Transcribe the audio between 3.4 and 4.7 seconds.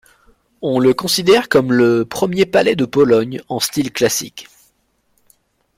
en style classique.